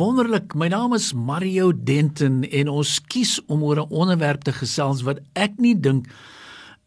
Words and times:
Wonderlik. 0.00 0.54
My 0.56 0.70
naam 0.72 0.94
is 0.96 1.10
Mario 1.12 1.74
Denton 1.76 2.38
en 2.48 2.68
ons 2.72 2.94
kies 3.12 3.34
om 3.52 3.60
oor 3.68 3.82
'n 3.82 3.92
onderwerp 3.92 4.46
te 4.48 4.52
gesels 4.52 5.02
wat 5.04 5.18
ek 5.36 5.58
nie 5.60 5.74
dink 5.74 6.06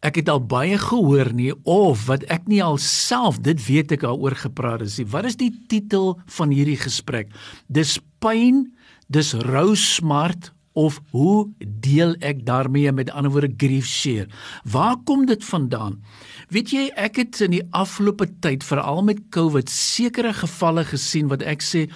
ek 0.02 0.16
het 0.16 0.28
al 0.28 0.40
baie 0.40 0.78
gehoor 0.78 1.30
nie 1.32 1.52
of 1.62 2.06
wat 2.06 2.24
ek 2.24 2.48
nie 2.48 2.62
alself 2.62 3.38
dit 3.40 3.66
weet 3.66 3.92
ek 3.92 4.00
daaroor 4.00 4.34
gepraat 4.34 4.80
het 4.80 4.98
nie. 4.98 5.06
Wat 5.06 5.24
is 5.24 5.36
die 5.36 5.52
titel 5.68 6.18
van 6.26 6.50
hierdie 6.50 6.76
gesprek? 6.76 7.30
Dis 7.68 8.00
pyn, 8.18 8.74
dis 9.06 9.32
rou 9.34 9.76
smart 9.76 10.50
of 10.74 11.00
hoe 11.10 11.48
deel 11.62 12.16
ek 12.18 12.44
daarmee 12.44 12.92
met 12.92 13.10
ander 13.10 13.30
woorde 13.30 13.54
grief 13.56 13.86
share? 13.86 14.26
Waar 14.64 14.96
kom 15.04 15.26
dit 15.26 15.44
vandaan? 15.44 16.02
Weet 16.48 16.70
jy, 16.70 16.90
ek 16.96 17.16
het 17.16 17.40
in 17.40 17.50
die 17.50 17.66
afgelope 17.70 18.26
tyd 18.40 18.64
veral 18.64 19.02
met 19.02 19.22
COVID 19.30 19.70
sekere 19.70 20.32
gevalle 20.32 20.84
gesien 20.84 21.28
wat 21.28 21.42
ek 21.42 21.62
sê 21.62 21.88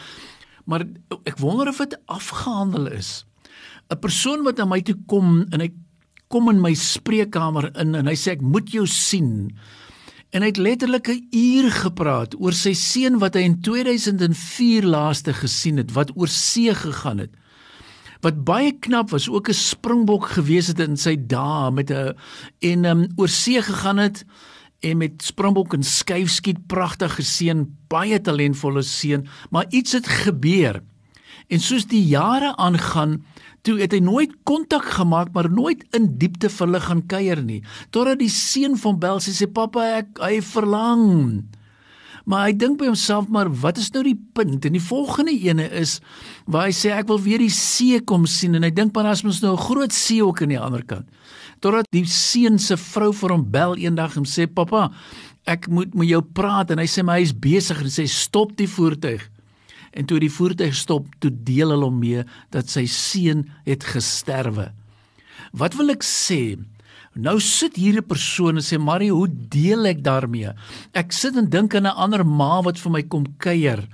maar 0.69 0.85
ek 1.25 1.41
wonder 1.41 1.71
of 1.73 1.81
dit 1.81 1.97
afgehandel 2.07 2.91
is. 2.93 3.25
'n 3.89 3.99
Persoon 3.99 4.45
wat 4.45 4.61
na 4.61 4.67
my 4.69 4.81
toe 4.85 4.97
kom 5.09 5.47
en 5.51 5.65
hy 5.65 5.73
kom 6.29 6.51
in 6.53 6.61
my 6.61 6.75
spreekkamer 6.77 7.71
in 7.81 7.97
en 7.97 8.07
hy 8.07 8.17
sê 8.17 8.37
ek 8.37 8.45
moet 8.45 8.69
jou 8.71 8.85
sien. 8.87 9.49
En 10.37 10.45
hy 10.45 10.53
het 10.53 10.61
letterlik 10.61 11.09
'n 11.09 11.29
uur 11.33 11.71
gepraat 11.73 12.37
oor 12.37 12.53
sy 12.53 12.75
seun 12.77 13.19
wat 13.19 13.35
hy 13.35 13.49
in 13.49 13.61
2004 13.65 14.85
laaste 14.85 15.33
gesien 15.33 15.81
het 15.81 15.93
wat 15.97 16.13
oor 16.17 16.29
see 16.29 16.75
gegaan 16.75 17.19
het 17.19 17.33
wat 18.21 18.45
baie 18.45 18.73
knap 18.83 19.11
was, 19.11 19.29
ook 19.29 19.49
'n 19.49 19.55
springbok 19.55 20.27
gewees 20.35 20.67
het 20.67 20.81
in 20.81 20.97
sy 20.97 21.17
dae 21.17 21.71
met 21.71 21.91
'n 21.91 22.15
en 22.61 22.85
um, 22.85 23.09
oor 23.17 23.29
see 23.29 23.63
gegaan 23.63 23.99
het 23.99 24.25
en 24.81 25.01
met 25.01 25.23
springbok 25.23 25.75
en 25.75 25.83
skuifskiet 25.83 26.61
pragtig 26.71 27.17
geseën, 27.19 27.65
baie 27.91 28.21
talentvolle 28.21 28.83
seun, 28.87 29.27
maar 29.51 29.67
iets 29.75 29.97
het 29.99 30.07
gebeur. 30.07 30.83
En 31.49 31.61
soos 31.61 31.87
die 31.89 32.05
jare 32.07 32.53
aangaan, 32.57 33.19
toe 33.67 33.79
het 33.81 33.93
hy 33.97 34.01
nooit 34.05 34.35
kontak 34.49 34.85
gemaak, 34.99 35.33
maar 35.35 35.51
nooit 35.51 35.85
in 35.97 36.13
diepte 36.21 36.51
vir 36.53 36.67
hulle 36.67 36.81
gaan 36.85 37.05
kuier 37.11 37.43
nie. 37.43 37.63
Totdat 37.91 38.21
die 38.23 38.33
seun 38.33 38.77
van 38.79 38.99
Bel 38.99 39.21
sê, 39.21 39.47
"Pappa, 39.47 39.99
ek 39.99 40.19
hy 40.21 40.41
verlang." 40.43 41.45
Maar 42.29 42.51
hy 42.51 42.57
dink 42.61 42.77
by 42.77 42.91
homself 42.91 43.31
maar 43.33 43.49
wat 43.63 43.79
is 43.81 43.89
nou 43.95 44.03
die 44.05 44.19
punt? 44.37 44.67
En 44.69 44.75
die 44.77 44.85
volgende 44.85 45.33
ene 45.33 45.65
is 45.81 45.97
waar 46.45 46.67
hy 46.69 46.75
sê 46.77 46.93
ek 46.93 47.09
wil 47.09 47.21
weer 47.25 47.41
die 47.41 47.53
see 47.53 48.03
kom 48.05 48.27
sien 48.29 48.59
en 48.59 48.67
hy 48.67 48.73
dink 48.75 48.93
maar 48.97 49.09
as 49.09 49.25
mens 49.25 49.41
nou 49.41 49.55
'n 49.57 49.65
groot 49.65 49.93
see 49.93 50.21
ook 50.21 50.43
aan 50.43 50.53
die 50.53 50.61
ander 50.61 50.85
kant. 50.85 51.09
Totdat 51.61 51.89
die 51.91 52.05
seun 52.05 52.59
se 52.59 52.77
vrou 52.77 53.13
vir 53.13 53.33
hom 53.33 53.51
bel 53.51 53.77
eendag 53.77 54.17
en 54.17 54.25
sê 54.29 54.47
pappa, 54.47 54.93
ek 55.47 55.69
moet 55.69 55.95
met 55.95 56.09
jou 56.09 56.21
praat 56.21 56.71
en 56.71 56.79
hy 56.79 56.87
sê 56.87 57.03
my 57.03 57.17
hy 57.17 57.23
is 57.23 57.33
besig 57.33 57.81
en 57.81 57.89
sê 57.89 58.07
stop 58.07 58.57
die 58.57 58.69
voertuig. 58.69 59.25
En 59.93 60.05
toe 60.05 60.21
die 60.21 60.31
voertuig 60.31 60.75
stop, 60.75 61.07
toe 61.21 61.31
deel 61.33 61.71
hulle 61.71 61.85
hom 61.85 61.99
mee 61.99 62.25
dat 62.51 62.69
sy 62.69 62.85
seun 62.87 63.49
het 63.65 63.85
gesterwe. 63.85 64.73
Wat 65.53 65.75
wil 65.75 65.91
ek 65.91 66.05
sê? 66.05 66.59
Nou 67.19 67.41
sit 67.43 67.75
hier 67.75 67.99
'n 67.99 68.07
persoon 68.07 68.57
en 68.57 68.63
sê 68.63 68.79
Marie, 68.79 69.11
hoe 69.11 69.27
deel 69.27 69.87
ek 69.87 70.05
daarmee? 70.05 70.53
Ek 70.95 71.11
sit 71.13 71.37
en 71.37 71.51
dink 71.51 71.75
aan 71.75 71.87
'n 71.87 71.99
ander 71.99 72.25
ma 72.25 72.63
wat 72.63 72.79
vir 72.79 72.93
my 72.93 73.03
kom 73.03 73.25
kuier 73.39 73.89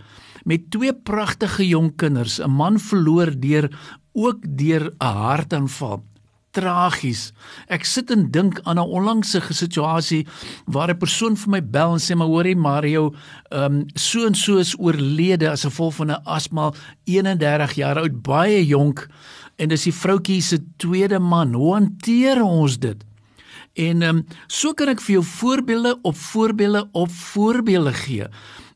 met 0.44 0.70
twee 0.70 0.92
pragtige 0.92 1.66
jong 1.66 1.96
kinders, 1.96 2.38
'n 2.38 2.50
man 2.50 2.78
verloor 2.78 3.32
deur 3.40 3.70
ook 4.12 4.40
deur 4.42 4.92
'n 4.92 4.94
hartaanval. 5.00 6.04
Tragies. 6.52 7.32
Ek 7.68 7.84
sit 7.84 8.10
en 8.10 8.30
dink 8.30 8.60
aan 8.64 8.78
'n 8.78 8.88
onlangse 8.88 9.40
situasie 9.40 10.26
waar 10.66 10.90
'n 10.90 10.98
persoon 10.98 11.34
vir 11.36 11.50
my 11.50 11.60
bel 11.62 11.92
en 11.92 12.00
sê 12.00 12.14
maar 12.14 12.28
hoorie 12.28 12.56
Mario, 12.56 13.14
ehm 13.50 13.64
um, 13.64 13.86
so 13.94 14.26
en 14.26 14.34
so 14.34 14.58
is 14.58 14.78
oorlede 14.78 15.50
as 15.50 15.64
gevolg 15.64 15.94
van 15.94 16.10
'n 16.10 16.22
asma, 16.26 16.72
31 17.06 17.74
jaar 17.74 17.98
oud, 17.98 18.22
baie 18.22 18.66
jonk 18.66 19.08
en 19.56 19.68
dis 19.68 19.82
die 19.82 19.92
vroutjie 19.92 20.42
se 20.42 20.58
tweede 20.76 21.18
man. 21.18 21.54
Hoe 21.54 21.72
hanteer 21.74 22.42
ons 22.42 22.78
dit? 22.78 23.04
En 23.74 24.02
ehm 24.02 24.16
um, 24.16 24.26
so 24.46 24.74
kan 24.74 24.92
ek 24.92 25.02
vir 25.02 25.18
jou 25.18 25.24
voorbeelde 25.24 25.96
op 26.02 26.16
voorbeelde 26.16 26.84
op 26.92 27.10
voorbeelde 27.10 27.92
gee. 28.04 28.28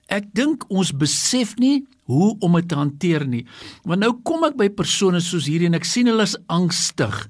Ek 0.08 0.26
dink 0.34 0.64
ons 0.72 0.90
besef 0.96 1.54
nie 1.60 1.84
hoe 2.08 2.32
om 2.40 2.56
dit 2.56 2.68
te 2.68 2.78
hanteer 2.78 3.26
nie. 3.28 3.44
Want 3.84 4.00
nou 4.00 4.14
kom 4.24 4.46
ek 4.48 4.56
by 4.56 4.70
persone 4.72 5.20
soos 5.20 5.46
hierdie 5.46 5.68
en 5.68 5.76
ek 5.76 5.86
sien 5.86 6.08
hulle 6.08 6.24
is 6.24 6.38
angstig. 6.48 7.26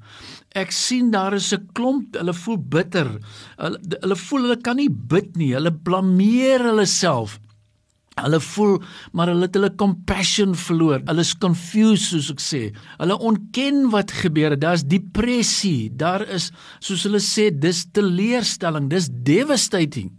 Ek 0.57 0.73
sien 0.73 1.11
daar 1.11 1.35
is 1.35 1.53
'n 1.53 1.69
klomp, 1.75 2.17
hulle 2.17 2.33
voel 2.33 2.57
bitter. 2.57 3.09
Hulle 3.59 3.79
hulle 4.01 4.17
voel 4.17 4.43
hulle 4.43 4.61
kan 4.63 4.77
nie 4.77 4.89
bid 4.89 5.37
nie. 5.37 5.53
Hulle 5.55 5.73
blameer 5.73 6.63
hulle 6.71 6.87
self. 6.87 7.39
Hulle 8.25 8.41
voel 8.41 8.79
maar 9.13 9.33
hulle 9.33 9.47
het 9.49 9.57
hulle 9.59 9.73
compassion 9.81 10.55
verloor. 10.55 11.03
Hulle 11.09 11.25
is 11.25 11.35
confused 11.39 12.13
soos 12.13 12.31
ek 12.35 12.43
sê. 12.43 12.63
Hulle 12.99 13.19
ontken 13.19 13.89
wat 13.95 14.15
gebeur 14.23 14.55
het. 14.55 14.63
Daar's 14.63 14.87
depressie. 14.87 15.91
Daar 15.91 16.27
is 16.27 16.51
soos 16.79 17.05
hulle 17.09 17.23
sê 17.23 17.51
dis 17.53 17.85
teleurstelling. 17.93 18.91
Dis 18.93 19.11
devastating. 19.11 20.13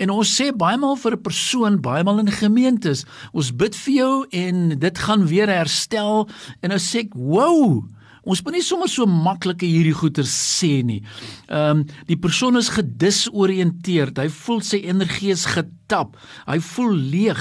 En 0.00 0.12
ons 0.14 0.24
sê 0.24 0.48
baie 0.56 0.78
maal 0.80 0.96
vir 0.96 1.12
'n 1.16 1.22
persoon, 1.22 1.80
baie 1.80 2.04
maal 2.04 2.20
in 2.20 2.32
gemeentes, 2.32 3.04
ons 3.32 3.50
bid 3.52 3.74
vir 3.76 3.94
jou 3.94 4.26
en 4.32 4.78
dit 4.78 4.98
gaan 4.98 5.26
weer 5.26 5.48
herstel 5.48 6.28
en 6.62 6.70
nou 6.70 6.78
sê 6.78 7.04
ek, 7.04 7.12
"Wow!" 7.14 7.84
Ons 8.28 8.42
moet 8.44 8.58
nie 8.58 8.64
sommer 8.64 8.90
so 8.90 9.06
maklik 9.08 9.62
hierdie 9.64 9.96
goeie 9.96 10.24
sê 10.28 10.80
nie. 10.84 11.00
Ehm 11.48 11.80
um, 11.80 11.84
die 12.08 12.18
persoon 12.20 12.58
is 12.60 12.72
gedisoriënteerd. 12.74 14.20
Hy 14.20 14.28
voel 14.42 14.60
sy 14.66 14.82
energie 14.90 15.32
is 15.32 15.46
getap. 15.48 16.18
Hy 16.48 16.58
voel 16.72 16.98
leeg. 17.14 17.40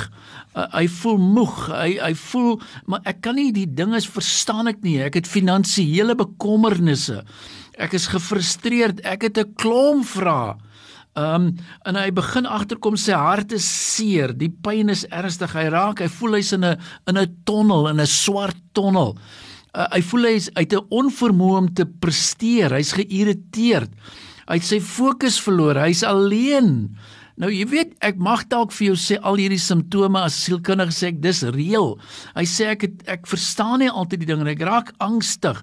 Uh, 0.55 0.67
hy 0.77 0.85
voel 0.99 1.19
moeg. 1.19 1.57
Hy 1.73 1.91
hy 1.99 2.13
voel 2.29 2.61
maar 2.87 3.03
ek 3.09 3.21
kan 3.25 3.35
nie 3.35 3.51
die 3.55 3.67
dinge 3.67 3.99
verstaan 3.99 4.71
ek 4.71 4.79
nie. 4.85 4.99
Ek 5.03 5.19
het 5.19 5.27
finansiële 5.27 6.15
bekommernisse. 6.19 7.23
Ek 7.79 7.93
is 7.95 8.07
gefrustreerd. 8.11 9.03
Ek 9.03 9.27
het 9.27 9.37
'n 9.37 9.53
klomp 9.55 10.07
vrae. 10.07 10.55
Ehm 11.19 11.35
um, 11.35 11.57
en 11.83 11.95
hy 11.95 12.11
begin 12.15 12.45
agterkom 12.45 12.95
sy 12.95 13.11
hart 13.11 13.51
is 13.51 13.65
seer, 13.67 14.31
die 14.31 14.53
pyn 14.63 14.89
is 14.89 15.03
ernstig. 15.09 15.51
Hy 15.51 15.67
raak, 15.73 15.99
hy 15.99 16.07
voel 16.07 16.37
hy's 16.37 16.53
in 16.53 16.63
'n 16.63 16.77
in 17.07 17.17
'n 17.17 17.35
tonnel, 17.43 17.89
in 17.89 17.99
'n 17.99 18.07
swart 18.07 18.55
tonnel 18.73 19.17
uh, 19.75 19.87
hy 19.93 20.01
voel 20.01 20.27
hy 20.29 20.35
is 20.39 20.49
uit 20.55 20.73
'n 20.73 20.87
onvermoë 20.89 21.57
om 21.57 21.73
te 21.73 21.85
presteer. 21.85 22.73
Hy's 22.73 22.93
geïrriteerd. 22.97 23.91
Hy 24.49 24.57
het 24.57 24.65
sy 24.65 24.79
fokus 24.81 25.39
verloor. 25.39 25.77
Hy's 25.77 26.03
alleen. 26.03 26.97
Nou 27.39 27.47
jy 27.53 27.65
weet, 27.71 27.93
ek 28.03 28.17
mag 28.19 28.47
dalk 28.51 28.73
vir 28.75 28.89
jou 28.89 28.97
sê 28.99 29.15
al 29.23 29.39
hierdie 29.39 29.61
simptome 29.61 30.19
as 30.19 30.35
sielkundige 30.43 30.91
sê 30.91 31.11
ek 31.13 31.21
dis 31.23 31.43
reël. 31.55 31.93
Hy 32.35 32.43
sê 32.43 32.67
ek 32.73 32.81
het, 32.83 32.97
ek 33.07 33.29
verstaan 33.31 33.79
nie 33.79 33.87
altyd 33.89 34.25
die 34.25 34.27
dinge 34.27 34.43
nie. 34.43 34.57
Ek 34.57 34.65
raak 34.67 34.91
angstig. 34.99 35.61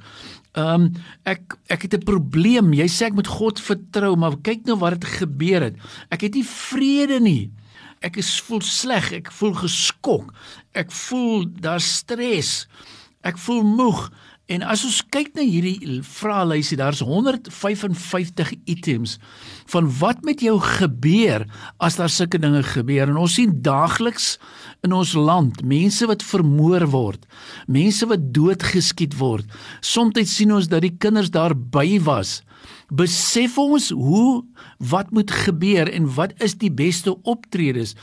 Ehm 0.57 0.87
um, 0.87 0.89
ek 1.29 1.59
ek 1.69 1.83
het 1.85 1.99
'n 1.99 2.09
probleem. 2.09 2.73
Jy 2.73 2.89
sê 2.89 3.11
ek 3.11 3.19
moet 3.19 3.29
God 3.29 3.61
vertrou, 3.61 4.17
maar 4.17 4.41
kyk 4.41 4.65
nou 4.65 4.79
wat 4.81 4.97
het 4.97 5.05
gebeur 5.05 5.69
het. 5.69 5.77
Ek 6.11 6.23
het 6.23 6.35
nie 6.35 6.45
vrede 6.45 7.21
nie. 7.21 7.51
Ek 8.01 8.17
is 8.17 8.41
voel 8.41 8.61
sleg, 8.61 9.13
ek 9.13 9.31
voel 9.33 9.53
geskok. 9.53 10.33
Ek 10.73 10.91
voel 10.91 11.45
daar 11.61 11.81
stres. 11.81 12.67
Ek 13.27 13.39
voel 13.43 13.65
moeg 13.67 14.07
en 14.47 14.63
as 14.63 14.85
ons 14.87 15.01
kyk 15.11 15.33
na 15.35 15.43
hierdie 15.43 15.99
vraelysie, 16.07 16.77
daar's 16.79 17.01
155 17.03 18.53
items 18.71 19.17
van 19.73 19.89
wat 19.99 20.23
met 20.27 20.45
jou 20.45 20.55
gebeur 20.63 21.43
as 21.83 21.99
daar 21.99 22.13
sulke 22.13 22.39
dinge 22.39 22.63
gebeur 22.69 23.11
en 23.11 23.19
ons 23.25 23.35
sien 23.41 23.57
daagliks 23.67 24.37
in 24.87 24.95
ons 24.95 25.17
land 25.19 25.65
mense 25.67 26.07
wat 26.07 26.23
vermoor 26.23 26.87
word, 26.95 27.27
mense 27.67 28.07
wat 28.07 28.31
doodgeskiet 28.37 29.19
word. 29.19 29.51
Soms 29.83 30.31
sien 30.31 30.55
ons 30.55 30.71
dat 30.71 30.87
die 30.87 30.95
kinders 30.95 31.33
daar 31.35 31.57
by 31.57 31.99
was. 32.07 32.39
Besef 32.95 33.59
ons 33.59 33.91
hoe 33.91 34.45
wat 34.79 35.11
moet 35.11 35.31
gebeur 35.35 35.91
en 35.91 36.07
wat 36.15 36.39
is 36.39 36.55
die 36.55 36.71
beste 36.71 37.17
optredes? 37.27 37.97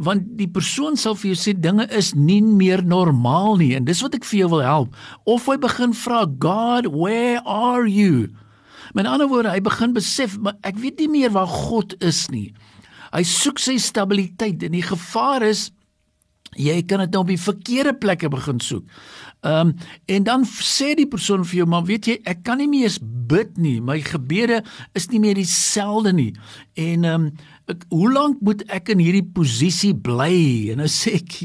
Want 0.00 0.24
die 0.38 0.48
persoon 0.48 0.96
sal 0.96 1.16
vir 1.20 1.34
jou 1.34 1.38
sê 1.38 1.52
dinge 1.52 1.84
is 1.92 2.14
nie 2.16 2.40
meer 2.40 2.80
normaal 2.86 3.58
nie. 3.60 3.74
En 3.76 3.84
dis 3.84 4.00
wat 4.00 4.16
ek 4.16 4.24
vir 4.24 4.42
jou 4.42 4.50
wil 4.56 4.64
help. 4.64 4.94
Of 5.28 5.48
hy 5.50 5.58
begin 5.60 5.92
vra 5.96 6.24
God 6.40 6.88
where 6.94 7.42
are 7.44 7.84
you? 7.84 8.30
Met 8.96 9.06
ander 9.06 9.28
woorde 9.30 9.52
hy 9.52 9.60
begin 9.62 9.92
besef 9.94 10.38
maar 10.40 10.56
ek 10.66 10.80
weet 10.80 11.02
nie 11.04 11.10
meer 11.20 11.34
waar 11.36 11.50
God 11.50 11.94
is 12.00 12.24
nie. 12.32 12.48
Hy 13.12 13.22
soek 13.26 13.60
sy 13.60 13.76
stabiliteit 13.82 14.62
en 14.64 14.74
die 14.76 14.86
gevaar 14.86 15.44
is 15.46 15.68
jy 16.58 16.80
kan 16.88 17.02
dit 17.04 17.12
nou 17.14 17.22
op 17.22 17.30
die 17.30 17.40
verkeerde 17.40 17.94
plekke 17.98 18.30
begin 18.32 18.60
soek. 18.60 18.86
Ehm 19.40 19.70
um, 19.70 19.74
en 20.06 20.24
dan 20.26 20.44
sê 20.44 20.94
die 20.98 21.08
persoon 21.08 21.44
vir 21.44 21.62
jou 21.62 21.68
maar 21.70 21.86
weet 21.88 22.06
jy 22.10 22.18
ek 22.28 22.42
kan 22.44 22.58
nie 22.60 22.68
meer 22.68 22.92
bid 23.30 23.56
nie. 23.56 23.78
My 23.80 24.00
gebede 24.04 24.62
is 24.98 25.08
nie 25.12 25.20
meer 25.22 25.38
dieselfde 25.38 26.12
nie. 26.12 26.32
En 26.74 27.04
ehm 27.04 27.30
um, 27.30 27.30
ek, 27.70 27.86
hoe 27.88 28.12
lank 28.12 28.40
moet 28.42 28.64
ek 28.68 28.90
in 28.92 29.00
hierdie 29.00 29.24
posisie 29.24 29.94
bly? 29.94 30.72
En 30.72 30.82
nou 30.82 30.90
sê 30.90 31.16
ek 31.20 31.38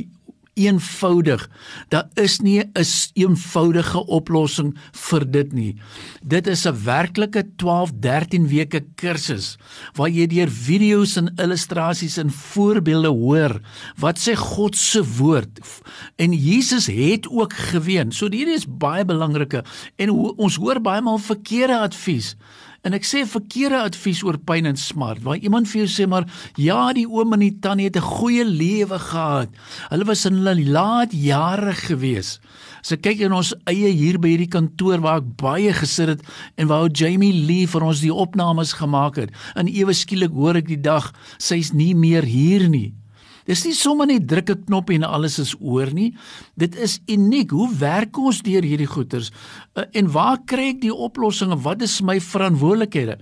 eenvoudig. 0.55 1.49
Daar 1.91 2.09
is 2.13 2.39
nie 2.39 2.59
'n 2.59 2.71
eenvoudige 3.13 4.05
oplossing 4.05 4.77
vir 4.91 5.31
dit 5.31 5.53
nie. 5.53 5.75
Dit 6.23 6.47
is 6.47 6.65
'n 6.65 6.83
werklike 6.83 7.45
12, 7.55 7.91
13 7.99 8.47
weke 8.47 8.85
kursus 8.95 9.57
waar 9.93 10.09
jy 10.09 10.27
deur 10.27 10.49
video's 10.49 11.15
en 11.15 11.33
illustrasies 11.35 12.17
en 12.17 12.31
voorbeelde 12.31 13.07
hoor 13.07 13.61
wat 13.97 14.19
sê 14.19 14.35
God 14.35 14.75
se 14.77 15.03
woord. 15.17 15.59
En 16.15 16.33
Jesus 16.33 16.85
het 16.85 17.27
ook 17.29 17.53
geween. 17.53 18.11
So 18.11 18.29
hierdie 18.31 18.55
is 18.55 18.67
baie 18.67 19.05
belangrike 19.05 19.63
en 19.95 20.09
ons 20.37 20.55
hoor 20.55 20.81
baie 20.81 21.01
maal 21.01 21.17
verkeerde 21.17 21.79
advies. 21.79 22.35
En 22.85 22.93
ek 22.93 23.05
sê 23.07 23.23
verkeerde 23.25 23.79
advies 23.81 24.21
oor 24.21 24.37
pyn 24.37 24.69
en 24.69 24.77
smart. 24.77 25.23
Waar 25.25 25.41
iemand 25.41 25.69
vir 25.71 25.81
jou 25.83 25.87
sê 25.89 26.05
maar 26.09 26.27
ja, 26.61 26.93
die 26.93 27.07
oom 27.09 27.33
en 27.33 27.41
die 27.41 27.55
tannie 27.63 27.87
het 27.89 27.97
'n 27.97 28.05
goeie 28.05 28.45
lewe 28.45 28.99
gehad. 28.99 29.49
Hulle 29.89 30.05
was 30.05 30.25
in 30.25 30.37
hulle 30.37 30.69
laat 30.69 31.11
jare 31.11 31.73
gewees. 31.73 32.39
As 32.81 32.91
ek 32.91 33.01
kyk 33.01 33.19
in 33.25 33.33
ons 33.33 33.55
eie 33.65 33.89
hier 33.89 34.19
by 34.19 34.29
hierdie 34.29 34.53
kantoor 34.53 35.01
waar 35.01 35.17
ek 35.17 35.35
baie 35.37 35.73
gesit 35.73 36.07
het 36.07 36.21
en 36.57 36.67
waar 36.67 36.89
Jamie 36.89 37.33
Lee 37.33 37.65
vir 37.67 37.81
ons 37.81 38.01
die 38.01 38.13
opnames 38.13 38.73
gemaak 38.73 39.15
het. 39.15 39.31
En 39.55 39.67
ewe 39.67 39.93
skielik 39.93 40.31
hoor 40.31 40.55
ek 40.55 40.67
die 40.67 40.81
dag 40.81 41.11
sy's 41.39 41.73
nie 41.73 41.95
meer 41.95 42.23
hier 42.23 42.69
nie. 42.69 42.93
Dis 43.45 43.63
nie 43.65 43.73
sommer 43.73 44.07
net 44.07 44.27
druk 44.27 44.49
'n 44.49 44.63
knop 44.65 44.89
en 44.89 45.03
alles 45.03 45.39
is 45.39 45.55
oor 45.59 45.93
nie. 45.93 46.13
Dit 46.57 46.75
is 46.75 46.99
uniek. 47.07 47.51
Hoe 47.51 47.69
werk 47.77 48.17
ons 48.17 48.41
deur 48.41 48.63
hierdie 48.63 48.87
goeters? 48.87 49.31
Uh, 49.75 49.83
en 49.93 50.11
waar 50.11 50.37
kry 50.45 50.69
ek 50.73 50.81
die 50.81 50.93
oplossings? 50.93 51.63
Wat 51.63 51.81
is 51.81 52.01
my 52.01 52.19
verantwoordelikhede? 52.19 53.17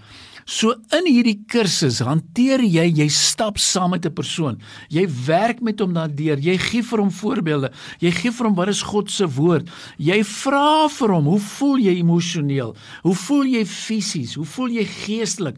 So 0.45 0.73
in 0.91 1.05
hierdie 1.07 1.37
kursus 1.47 2.01
hanteer 2.03 2.59
jy 2.67 2.83
jy 2.99 3.07
stap 3.07 3.57
saam 3.57 3.91
met 3.91 4.05
'n 4.05 4.13
persoon. 4.13 4.59
Jy 4.89 5.07
werk 5.25 5.61
met 5.61 5.79
hom 5.79 5.93
daardeur. 5.93 6.37
Jy 6.37 6.57
gee 6.57 6.83
vir 6.83 6.99
hom 6.99 7.11
voorbeelde. 7.11 7.71
Jy 7.99 8.11
gee 8.11 8.31
vir 8.31 8.47
hom 8.47 8.55
wat 8.55 8.67
is 8.67 8.81
God 8.81 9.09
se 9.09 9.25
woord. 9.25 9.69
Jy 9.97 10.23
vra 10.23 10.89
vir 10.89 11.09
hom, 11.13 11.25
hoe 11.25 11.39
voel 11.39 11.77
jy 11.77 11.95
emosioneel? 11.99 12.75
Hoe 13.03 13.15
voel 13.15 13.45
jy 13.45 13.65
fisies? 13.65 14.35
Hoe 14.35 14.45
voel 14.45 14.69
jy 14.69 14.85
geestelik? 14.85 15.55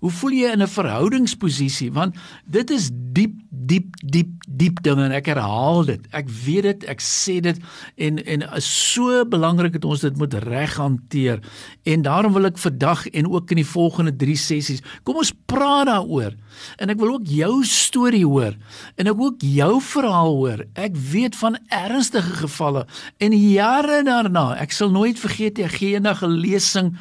Hoe 0.00 0.10
voel 0.10 0.30
jy 0.32 0.52
in 0.52 0.62
'n 0.62 0.68
verhoudingsposisie? 0.68 1.92
Want 1.92 2.14
dit 2.46 2.70
is 2.70 2.90
diep 2.92 3.34
diep 3.56 3.94
diep 4.04 4.32
diep 4.46 4.80
dinge 4.84 5.06
en 5.08 5.14
ek 5.16 5.28
herhaal 5.30 5.84
dit. 5.88 6.02
Ek 6.16 6.28
weet 6.44 6.66
dit, 6.66 6.84
ek 6.92 7.02
sê 7.04 7.38
dit 7.44 7.58
en 8.06 8.18
en 8.22 8.44
is 8.58 8.68
so 8.68 9.24
belangrik 9.28 9.76
dat 9.76 9.86
ons 9.88 10.04
dit 10.04 10.18
moet 10.20 10.34
reg 10.46 10.76
hanteer. 10.80 11.40
En 11.88 12.04
daarom 12.06 12.36
wil 12.36 12.50
ek 12.50 12.60
vandag 12.60 13.06
en 13.12 13.30
ook 13.32 13.54
in 13.54 13.62
die 13.62 13.68
volgende 13.68 14.14
3 14.16 14.36
sessies, 14.40 14.84
kom 15.04 15.20
ons 15.22 15.32
praat 15.50 15.88
daaroor. 15.90 16.36
En 16.80 16.92
ek 16.92 17.00
wil 17.00 17.16
ook 17.16 17.30
jou 17.30 17.52
storie 17.68 18.24
hoor 18.26 18.56
en 18.96 19.12
ek 19.12 19.24
ook 19.28 19.44
jou 19.44 19.72
verhaal 19.92 20.36
hoor. 20.36 20.64
Ek 20.74 20.96
weet 21.12 21.36
van 21.36 21.58
ernstige 21.72 22.42
gevalle 22.42 22.86
en 23.22 23.36
jare 23.36 24.02
daarna, 24.06 24.52
ek 24.60 24.72
sal 24.76 24.92
nooit 24.94 25.20
vergeet 25.20 25.60
ek 25.64 25.80
gee 25.80 25.96
eendag 25.96 26.22
'n 26.22 26.38
lesing 26.40 26.94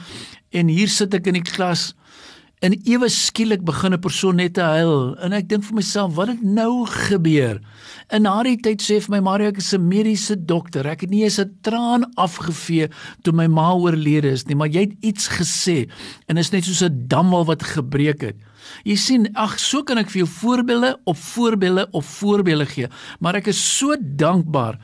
en 0.51 0.67
hier 0.67 0.89
sit 0.89 1.13
ek 1.13 1.27
in 1.27 1.39
die 1.39 1.45
klas 1.45 1.93
En 2.65 2.73
ewe 2.89 3.09
skielik 3.13 3.61
begin 3.61 3.93
'n 3.93 3.99
persoon 3.99 4.35
net 4.35 4.53
te 4.53 4.61
huil 4.61 5.13
en 5.21 5.33
ek 5.33 5.49
dink 5.49 5.63
vir 5.63 5.75
myself 5.75 6.15
wat 6.15 6.27
het 6.27 6.41
nou 6.41 6.85
gebeur? 6.85 7.61
En 8.09 8.21
na 8.25 8.41
die 8.43 8.57
tyd 8.57 8.81
sê 8.81 8.97
vir 9.03 9.11
my 9.15 9.19
Mario 9.19 9.47
ek 9.47 9.57
is 9.57 9.73
'n 9.73 9.87
mediese 9.87 10.35
dokter. 10.45 10.87
Ek 10.87 11.01
het 11.01 11.09
nie 11.09 11.23
eens 11.23 11.39
'n 11.39 11.57
traan 11.61 12.09
afgevee 12.15 12.89
toe 13.21 13.33
my 13.33 13.47
ma 13.47 13.73
oorlede 13.73 14.31
is 14.31 14.45
nie, 14.47 14.55
maar 14.55 14.69
jy 14.69 14.79
het 14.79 14.97
iets 15.01 15.27
gesê 15.27 15.89
en 16.27 16.37
is 16.37 16.51
net 16.51 16.63
soos 16.63 16.81
'n 16.81 17.07
damwal 17.07 17.45
wat 17.45 17.63
gebreek 17.63 18.21
het. 18.21 18.35
Jy 18.83 18.95
sien, 18.95 19.29
ag, 19.35 19.59
so 19.59 19.83
kan 19.83 19.97
ek 19.97 20.09
vir 20.09 20.25
jou 20.25 20.27
voorbeelde 20.27 20.97
op 21.05 21.17
voorbeelde 21.17 21.87
op 21.91 22.03
voorbeelde 22.03 22.65
gee, 22.65 22.87
maar 23.19 23.35
ek 23.35 23.47
is 23.47 23.77
so 23.77 23.95
dankbaar 23.99 24.79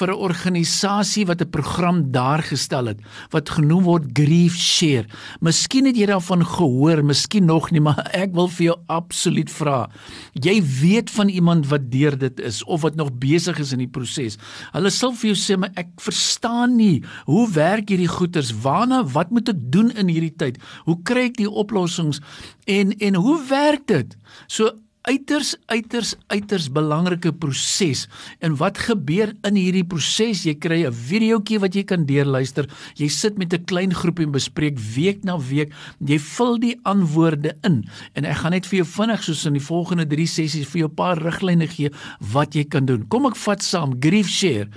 vir 0.00 0.12
'n 0.14 0.22
organisasie 0.28 1.26
wat 1.28 1.42
'n 1.42 1.50
program 1.50 2.12
daar 2.12 2.42
gestel 2.42 2.86
het 2.86 3.00
wat 3.30 3.50
genoem 3.50 3.84
word 3.84 4.04
Grief 4.12 4.56
Share. 4.56 5.06
Miskien 5.40 5.86
het 5.86 5.96
jy 5.96 6.06
daarvan 6.06 6.44
gehoor, 6.44 7.04
miskien 7.04 7.44
nog 7.44 7.70
nie, 7.70 7.80
maar 7.80 8.08
ek 8.24 8.32
wil 8.34 8.48
vir 8.48 8.64
jou 8.64 8.76
absoluut 8.86 9.50
vra. 9.50 9.90
Jy 10.32 10.62
weet 10.80 11.10
van 11.10 11.28
iemand 11.28 11.68
wat 11.68 11.90
deur 11.90 12.18
dit 12.18 12.40
is 12.40 12.64
of 12.64 12.82
wat 12.82 12.96
nog 12.96 13.12
besig 13.18 13.58
is 13.58 13.72
in 13.72 13.78
die 13.78 13.88
proses. 13.88 14.38
Hulle 14.72 14.90
sal 14.90 15.12
vir 15.12 15.34
jou 15.34 15.38
sê, 15.38 15.58
"Maar 15.58 15.72
ek 15.74 15.88
verstaan 15.96 16.76
nie, 16.76 17.02
hoe 17.26 17.50
werk 17.50 17.88
hierdie 17.88 18.08
goeters? 18.08 18.52
Waarna 18.62 19.04
wat 19.04 19.30
moet 19.30 19.48
ek 19.48 19.72
doen 19.72 19.90
in 19.90 20.08
hierdie 20.08 20.36
tyd? 20.36 20.58
Hoe 20.84 20.98
kry 21.02 21.24
ek 21.24 21.36
die 21.36 21.50
oplossings 21.50 22.20
en 22.66 22.92
en 22.98 23.14
hoe 23.14 23.38
werk 23.48 23.86
dit?" 23.86 24.16
So 24.46 24.70
uiters 25.08 25.54
uiters 25.70 26.14
uiters 26.28 26.68
belangrike 26.72 27.32
proses. 27.32 28.06
En 28.44 28.56
wat 28.60 28.78
gebeur 28.78 29.32
in 29.48 29.56
hierdie 29.56 29.84
proses? 29.86 30.44
Jy 30.44 30.54
kry 30.60 30.84
'n 30.86 30.92
videoetjie 30.92 31.60
wat 31.60 31.74
jy 31.74 31.84
kan 31.84 32.04
deurluister. 32.06 32.68
Jy 32.96 33.08
sit 33.08 33.38
met 33.38 33.52
'n 33.52 33.64
klein 33.64 33.94
groepie 33.94 34.26
en 34.26 34.32
bespreek 34.32 34.78
week 34.78 35.24
na 35.24 35.38
week. 35.38 35.72
Jy 36.00 36.18
vul 36.18 36.58
die 36.58 36.76
antwoorde 36.84 37.56
in. 37.64 37.88
En 38.14 38.24
ek 38.24 38.36
gaan 38.36 38.52
net 38.52 38.66
vir 38.66 38.84
jou 38.84 38.86
vinnig 38.86 39.22
soos 39.22 39.46
in 39.46 39.52
die 39.54 39.68
volgende 39.68 40.06
3 40.06 40.26
sessies 40.26 40.68
vir 40.68 40.80
jou 40.80 40.88
'n 40.88 40.94
paar 40.94 41.18
riglyne 41.18 41.66
gee 41.66 41.90
wat 42.32 42.54
jy 42.54 42.64
kan 42.64 42.84
doen. 42.86 43.08
Kom 43.08 43.26
ek 43.26 43.36
vat 43.36 43.62
saam 43.62 43.96
Grief 44.00 44.28
Share. 44.28 44.68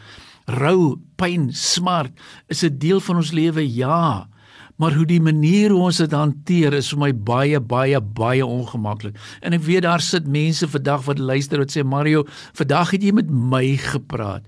Rou, 0.48 1.00
pyn, 1.18 1.52
smart 1.54 2.12
is 2.50 2.64
'n 2.64 2.78
deel 2.78 3.00
van 3.00 3.16
ons 3.18 3.32
lewe. 3.32 3.62
Ja 3.62 4.28
maar 4.84 4.98
hoe 5.00 5.06
die 5.08 5.22
manier 5.24 5.72
hoe 5.72 5.86
ons 5.88 6.02
dit 6.04 6.12
hanteer 6.12 6.76
is 6.76 6.90
vir 6.92 7.00
my 7.06 7.12
baie 7.16 7.60
baie 7.64 8.00
baie 8.04 8.44
ongemaklik. 8.44 9.16
En 9.40 9.56
ek 9.56 9.64
weet 9.64 9.86
daar 9.86 10.04
sit 10.04 10.28
mense 10.28 10.68
vandag 10.68 11.06
wat 11.08 11.22
luister 11.24 11.62
wat 11.64 11.72
sê 11.72 11.86
Mario, 11.88 12.26
vandag 12.60 12.92
het 12.98 13.06
jy 13.08 13.14
met 13.16 13.32
my 13.32 13.64
gepraat. 13.80 14.44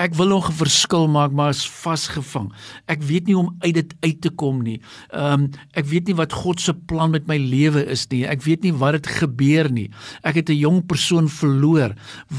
Ek 0.00 0.14
wil 0.16 0.32
nog 0.32 0.48
'n 0.48 0.56
verskil 0.56 1.08
maak, 1.08 1.32
maar 1.32 1.50
is 1.52 1.68
vasgevang. 1.68 2.48
Ek 2.86 3.02
weet 3.02 3.26
nie 3.26 3.34
hoe 3.34 3.44
om 3.44 3.56
uit 3.58 3.74
dit 3.74 3.94
uit 4.00 4.20
te 4.20 4.30
kom 4.30 4.62
nie. 4.62 4.80
Ehm 5.12 5.32
um, 5.32 5.50
ek 5.76 5.84
weet 5.84 6.06
nie 6.06 6.14
wat 6.14 6.32
God 6.32 6.60
se 6.60 6.74
plan 6.74 7.10
met 7.10 7.26
my 7.26 7.36
lewe 7.36 7.84
is 7.84 8.06
nie. 8.08 8.24
Ek 8.24 8.42
weet 8.42 8.62
nie 8.62 8.72
wat 8.72 8.92
dit 8.92 9.06
gebeur 9.06 9.70
nie. 9.70 9.90
Ek 10.22 10.34
het 10.34 10.48
'n 10.48 10.56
jong 10.56 10.86
persoon 10.86 11.28
verloor. 11.28 11.94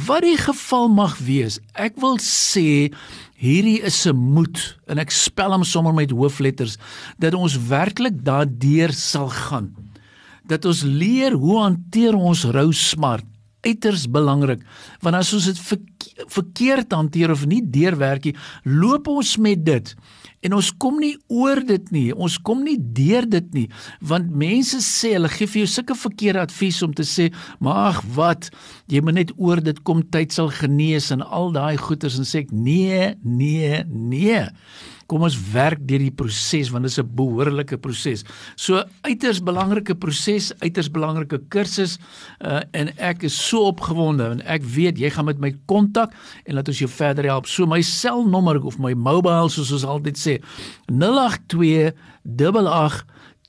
Wat 0.08 0.22
die 0.22 0.38
geval 0.38 0.90
mag 0.90 1.18
wees, 1.18 1.60
ek 1.76 2.02
wil 2.02 2.18
sê 2.18 2.92
hierdie 3.38 3.82
is 3.84 4.08
'n 4.08 4.16
moed 4.16 4.80
en 4.88 4.98
ek 4.98 5.12
spel 5.12 5.52
hom 5.52 5.64
sommer 5.64 5.94
met 5.94 6.12
hoofletters 6.12 6.78
dat 7.20 7.34
ons 7.34 7.58
werklik 7.68 8.24
daardeur 8.24 8.92
sal 8.94 9.30
gaan. 9.30 9.76
Dat 10.48 10.66
ons 10.66 10.82
leer 10.82 11.32
hoe 11.32 11.60
hanteer 11.62 12.16
ons 12.16 12.44
rou 12.44 12.74
smart 12.74 13.31
uiters 13.66 14.08
belangrik 14.12 14.64
want 15.02 15.18
as 15.18 15.32
ons 15.36 15.48
dit 15.50 15.62
verkeerd 16.32 16.94
hanteer 16.94 17.34
of 17.34 17.46
nie 17.50 17.62
deurwerk 17.62 18.30
nie 18.30 18.36
loop 18.66 19.08
ons 19.12 19.38
met 19.42 19.62
dit. 19.66 19.94
En 20.42 20.56
ons 20.58 20.72
kom 20.82 20.98
nie 21.02 21.14
oor 21.30 21.62
dit 21.66 21.92
nie 21.94 22.08
ons 22.14 22.38
kom 22.42 22.64
nie 22.66 22.78
deur 22.80 23.28
dit 23.30 23.54
nie 23.56 23.68
want 24.12 24.32
mense 24.44 24.82
sê 24.86 25.14
hulle 25.16 25.32
gee 25.34 25.50
vir 25.50 25.64
jou 25.64 25.72
sulke 25.76 25.98
verkeerde 25.98 26.46
advies 26.48 26.82
om 26.86 26.96
te 26.98 27.06
sê 27.08 27.30
maar 27.60 27.92
ag 27.92 28.02
wat? 28.18 28.50
Jy 28.92 29.04
moet 29.06 29.20
net 29.22 29.36
oor 29.38 29.62
dit 29.64 29.84
kom 29.88 30.04
tyd 30.14 30.34
sal 30.34 30.52
genees 30.54 31.12
en 31.14 31.22
al 31.26 31.54
daai 31.56 31.78
goeters 31.82 32.18
en 32.22 32.28
sê 32.28 32.46
ek 32.46 32.56
nee 32.56 33.14
nee 33.22 33.84
nee 33.88 34.46
kom 35.12 35.26
ons 35.28 35.36
werk 35.52 35.82
deur 35.88 36.00
die 36.00 36.14
proses 36.16 36.72
want 36.72 36.88
dit 36.88 36.94
is 36.94 37.00
'n 37.02 37.10
behoorlike 37.16 37.78
proses. 37.84 38.24
So 38.56 38.84
uiters 39.04 39.42
belangrike 39.44 39.96
proses, 39.96 40.54
uiters 40.64 40.90
belangrike 40.90 41.42
kursus 41.50 41.98
uh, 42.40 42.62
en 42.72 42.92
ek 42.98 43.24
is 43.28 43.36
so 43.36 43.68
opgewonde 43.68 44.24
en 44.24 44.42
ek 44.48 44.64
weet 44.64 44.98
jy 44.98 45.10
gaan 45.10 45.26
met 45.26 45.40
my 45.40 45.52
kontak 45.66 46.14
en 46.46 46.56
laat 46.56 46.68
ons 46.68 46.80
jou 46.80 46.90
verder 46.90 47.26
help. 47.26 47.48
So 47.48 47.66
my 47.66 47.82
selnommer 47.82 48.64
of 48.64 48.80
my 48.80 48.94
mobile 48.94 49.50
soos 49.50 49.72
ons 49.72 49.84
altyd 49.84 50.18
sê 50.18 50.40
082 50.88 51.92
88 52.24 53.06